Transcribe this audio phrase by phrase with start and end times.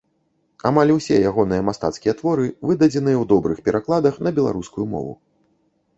[0.69, 5.13] Амаль усе ягоныя мастацкія творы выдадзеныя ў добрых перакладах на беларускую мову.